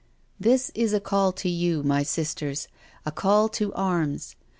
[0.39, 2.67] This is a call to you, my sisters—
[3.05, 4.35] 2l call to arms.